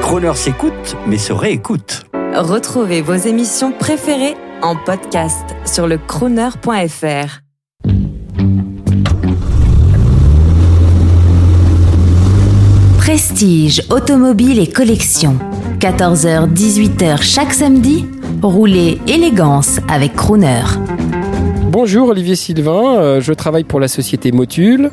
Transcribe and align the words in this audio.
Croner 0.00 0.34
s'écoute, 0.34 0.96
mais 1.06 1.18
se 1.18 1.32
réécoute. 1.32 2.04
Retrouvez 2.34 3.02
vos 3.02 3.14
émissions 3.14 3.72
préférées 3.72 4.36
en 4.62 4.76
podcast 4.76 5.44
sur 5.64 5.86
le 5.86 5.98
crooner.fr. 5.98 7.40
Prestige, 12.98 13.82
automobile 13.90 14.60
et 14.60 14.68
collection. 14.68 15.36
14h-18h 15.80 17.20
chaque 17.20 17.52
samedi, 17.52 18.06
roulez 18.40 19.00
élégance 19.08 19.80
avec 19.88 20.14
Crooner. 20.14 20.62
Bonjour 21.72 22.08
Olivier 22.10 22.36
Sylvain, 22.36 22.98
euh, 22.98 23.20
je 23.20 23.32
travaille 23.32 23.64
pour 23.64 23.80
la 23.80 23.88
société 23.88 24.30
Motul, 24.30 24.90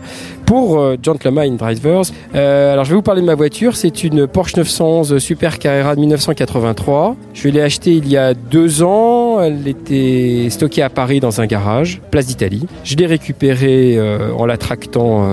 pour 0.49 0.79
euh, 0.79 0.97
Gentleman 0.99 1.57
Drivers. 1.57 2.05
Euh, 2.33 2.73
alors 2.73 2.83
je 2.83 2.89
vais 2.89 2.95
vous 2.95 3.03
parler 3.03 3.21
de 3.21 3.25
ma 3.27 3.35
voiture, 3.35 3.75
c'est 3.75 4.03
une 4.03 4.25
Porsche 4.25 4.57
911 4.57 5.19
Super 5.19 5.59
Carrera 5.59 5.93
de 5.93 5.99
1983. 5.99 7.15
Je 7.35 7.49
l'ai 7.49 7.61
achetée 7.61 7.91
il 7.91 8.09
y 8.09 8.17
a 8.17 8.33
deux 8.33 8.81
ans, 8.81 9.39
elle 9.43 9.67
était 9.67 10.47
stockée 10.49 10.81
à 10.81 10.89
Paris 10.89 11.19
dans 11.19 11.39
un 11.39 11.45
garage, 11.45 12.01
place 12.09 12.25
d'Italie. 12.25 12.65
Je 12.83 12.95
l'ai 12.95 13.05
récupérée 13.05 13.99
en 14.35 14.47
la 14.47 14.57
tractant 14.57 15.29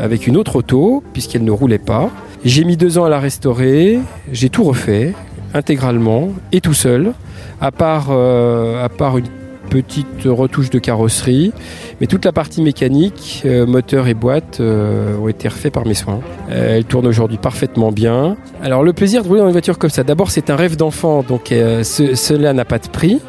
avec 0.00 0.26
une 0.26 0.38
autre 0.38 0.56
auto, 0.56 1.02
puisqu'elle 1.12 1.44
ne 1.44 1.50
roulait 1.50 1.78
pas. 1.78 2.08
J'ai 2.42 2.64
mis 2.64 2.78
deux 2.78 2.96
ans 2.96 3.04
à 3.04 3.10
la 3.10 3.20
restaurer, 3.20 3.98
j'ai 4.32 4.48
tout 4.48 4.64
refait 4.64 5.12
intégralement 5.52 6.30
et 6.52 6.62
tout 6.62 6.72
seul, 6.72 7.12
à 7.60 7.70
part, 7.72 8.10
à 8.10 8.88
part 8.88 9.18
une 9.18 9.26
petite 9.66 10.24
retouche 10.24 10.70
de 10.70 10.78
carrosserie, 10.78 11.52
mais 12.00 12.06
toute 12.06 12.24
la 12.24 12.32
partie 12.32 12.62
mécanique, 12.62 13.42
euh, 13.44 13.66
moteur 13.66 14.08
et 14.08 14.14
boîte, 14.14 14.58
euh, 14.60 15.18
ont 15.18 15.28
été 15.28 15.48
refaits 15.48 15.72
par 15.72 15.86
mes 15.86 15.94
soins. 15.94 16.20
Euh, 16.50 16.76
elle 16.76 16.84
tourne 16.84 17.06
aujourd'hui 17.06 17.38
parfaitement 17.38 17.92
bien. 17.92 18.36
Alors 18.62 18.82
le 18.82 18.92
plaisir 18.92 19.22
de 19.22 19.28
rouler 19.28 19.40
dans 19.40 19.46
une 19.46 19.52
voiture 19.52 19.78
comme 19.78 19.90
ça, 19.90 20.04
d'abord 20.04 20.30
c'est 20.30 20.50
un 20.50 20.56
rêve 20.56 20.76
d'enfant, 20.76 21.22
donc 21.22 21.48
cela 21.82 22.52
n'a 22.52 22.64
pas 22.64 22.78
de 22.78 22.88
prix, 22.88 23.20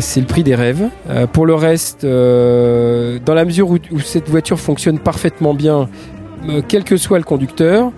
c'est 0.00 0.20
le 0.20 0.26
prix 0.26 0.42
des 0.42 0.54
rêves. 0.54 0.88
pour 1.32 1.46
le 1.46 1.54
reste, 1.54 2.04
dans 2.04 3.34
la 3.34 3.44
mesure 3.44 3.70
où, 3.70 3.78
cette 4.00 4.28
voiture 4.28 4.58
fonctionne 4.58 4.98
parfaitement 4.98 5.54
bien, 5.54 5.88
quel 6.68 6.84
que 6.84 6.96
soit 6.96 7.18
le 7.18 7.24
conducteur, 7.24 7.92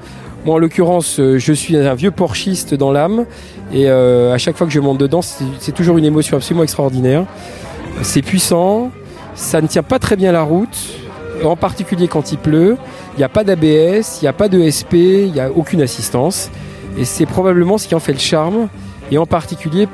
moi, 0.44 0.56
en 0.56 0.58
l'occurrence, 0.58 1.16
je 1.18 1.52
suis 1.52 1.76
un 1.76 1.94
vieux 1.94 2.10
porchiste 2.10 2.74
dans 2.74 2.92
l'âme 2.92 3.24
et 3.72 3.88
à 3.88 4.38
chaque 4.38 4.56
fois 4.56 4.66
que 4.66 4.72
je 4.72 4.80
monte 4.80 4.98
dedans, 4.98 5.22
c'est 5.22 5.72
toujours 5.72 5.98
une 5.98 6.04
émotion 6.04 6.36
absolument 6.36 6.64
extraordinaire. 6.64 7.26
C'est 8.04 8.20
puissant, 8.22 8.90
ça 9.34 9.62
ne 9.62 9.66
tient 9.66 9.82
pas 9.82 9.98
très 9.98 10.14
bien 10.14 10.30
la 10.30 10.42
route, 10.42 10.76
en 11.42 11.56
particulier 11.56 12.06
quand 12.06 12.32
il 12.32 12.38
pleut. 12.38 12.76
Il 13.14 13.18
n'y 13.18 13.24
a 13.24 13.30
pas 13.30 13.44
d'ABS, 13.44 14.18
il 14.20 14.24
n'y 14.24 14.28
a 14.28 14.32
pas 14.32 14.48
de 14.48 14.68
SP, 14.70 15.24
il 15.26 15.32
n'y 15.32 15.40
a 15.40 15.50
aucune 15.50 15.80
assistance. 15.80 16.50
Et 16.98 17.06
c'est 17.06 17.26
probablement 17.26 17.78
ce 17.78 17.88
qui 17.88 17.94
en 17.94 18.00
fait 18.00 18.12
le 18.12 18.18
charme, 18.18 18.68
et 19.10 19.18
en 19.18 19.26
particulier 19.26 19.88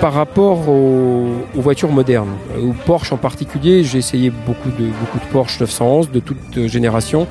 par 0.00 0.14
rapport 0.14 0.68
aux, 0.68 1.26
voitures 1.54 1.92
modernes. 1.92 2.34
Au 2.60 2.72
Porsche 2.86 3.12
en 3.12 3.16
particulier, 3.18 3.84
j'ai 3.84 3.98
essayé 3.98 4.30
beaucoup 4.30 4.70
de, 4.70 4.86
beaucoup 4.86 5.18
de 5.18 5.30
Porsche 5.30 5.60
911 5.60 6.10
de 6.10 6.20
toute 6.20 6.66
génération. 6.66 7.26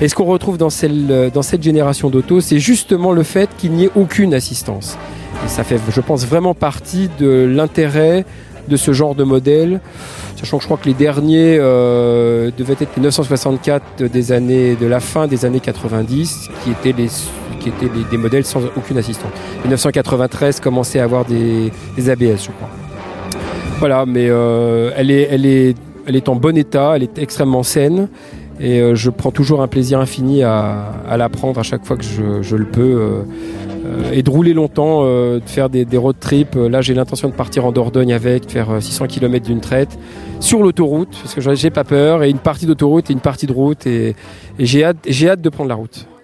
Et 0.00 0.08
ce 0.08 0.16
qu'on 0.16 0.24
retrouve 0.24 0.58
dans, 0.58 0.70
celle, 0.70 1.30
dans 1.32 1.42
cette 1.42 1.62
génération 1.62 2.10
d'auto, 2.10 2.40
c'est 2.40 2.58
justement 2.58 3.12
le 3.12 3.22
fait 3.22 3.48
qu'il 3.56 3.72
n'y 3.72 3.84
ait 3.84 3.90
aucune 3.94 4.34
assistance. 4.34 4.98
Et 5.44 5.48
ça 5.48 5.64
fait, 5.64 5.78
je 5.88 6.00
pense, 6.00 6.26
vraiment 6.26 6.54
partie 6.54 7.08
de 7.18 7.48
l'intérêt 7.48 8.24
de 8.68 8.76
ce 8.76 8.92
genre 8.92 9.14
de 9.14 9.24
modèle. 9.24 9.80
Sachant 10.36 10.58
que 10.58 10.62
je 10.62 10.66
crois 10.68 10.78
que 10.78 10.88
les 10.88 10.94
derniers 10.94 11.56
euh, 11.58 12.50
devaient 12.56 12.76
être 12.80 12.96
les 12.96 13.02
964 13.02 14.04
des 14.04 14.32
années, 14.32 14.76
de 14.76 14.86
la 14.86 15.00
fin 15.00 15.26
des 15.26 15.44
années 15.44 15.60
90, 15.60 16.50
qui 16.62 16.70
étaient 16.70 17.00
les 17.00 17.08
qui 17.60 17.70
étaient 17.70 17.88
des 18.10 18.16
modèles 18.18 18.44
sans 18.44 18.60
aucune 18.76 18.98
assistance. 18.98 19.30
1993 19.62 20.60
commençait 20.60 21.00
à 21.00 21.04
avoir 21.04 21.24
des, 21.24 21.70
ABS, 21.96 22.44
je 22.44 22.50
crois. 22.50 22.68
Voilà, 23.78 24.04
mais 24.06 24.26
euh, 24.28 24.90
elle, 24.96 25.10
est, 25.10 25.28
elle, 25.30 25.46
est, 25.46 25.74
elle 26.06 26.16
est 26.16 26.28
en 26.28 26.36
bon 26.36 26.58
état, 26.58 26.92
elle 26.94 27.04
est 27.04 27.18
extrêmement 27.18 27.62
saine 27.62 28.08
et 28.60 28.80
euh, 28.80 28.94
je 28.94 29.08
prends 29.08 29.30
toujours 29.30 29.62
un 29.62 29.66
plaisir 29.66 29.98
infini 29.98 30.42
à, 30.42 30.92
la 31.16 31.28
prendre 31.30 31.58
à 31.58 31.62
chaque 31.62 31.84
fois 31.84 31.96
que 31.96 32.04
je, 32.04 32.56
le 32.56 32.66
peux. 32.66 33.24
Euh, 33.84 34.12
et 34.12 34.22
de 34.22 34.30
rouler 34.30 34.54
longtemps, 34.54 35.00
euh, 35.02 35.40
de 35.40 35.48
faire 35.48 35.68
des, 35.68 35.86
road 35.96 36.16
trips. 36.18 36.54
Là, 36.54 36.80
j'ai 36.80 36.94
l'intention 36.94 37.28
de 37.28 37.34
partir 37.34 37.64
en 37.66 37.72
Dordogne 37.72 38.12
avec, 38.12 38.46
de 38.46 38.50
faire 38.50 38.80
600 38.80 39.06
km 39.06 39.46
d'une 39.46 39.60
traite 39.60 39.98
sur 40.40 40.62
l'autoroute, 40.62 41.16
parce 41.22 41.34
que 41.34 41.54
j'ai 41.54 41.70
pas 41.70 41.84
peur, 41.84 42.22
et 42.22 42.30
une 42.30 42.38
partie 42.38 42.66
d'autoroute 42.66 43.10
et 43.10 43.12
une 43.12 43.20
partie 43.20 43.46
de 43.46 43.52
route, 43.52 43.86
et, 43.86 44.14
et 44.58 44.66
j'ai 44.66 44.84
hâte, 44.84 44.96
j'ai 45.06 45.30
hâte 45.30 45.40
de 45.40 45.48
prendre 45.48 45.68
la 45.68 45.74
route. 45.74 46.06